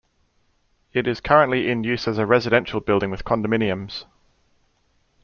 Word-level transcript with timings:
It 0.93 1.05
is 1.07 1.21
currently 1.21 1.69
in 1.69 1.83
use 1.83 2.07
as 2.07 2.17
a 2.17 2.25
residential 2.25 2.79
building 2.79 3.11
with 3.11 3.23
condominiums. 3.23 4.05